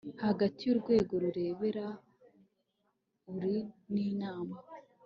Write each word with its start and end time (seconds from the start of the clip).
hagati 0.23 0.61
y 0.65 0.71
urwego 0.73 1.13
rureberera 1.23 1.87
ur 3.33 3.43
n 3.93 3.93
inama 4.09 4.57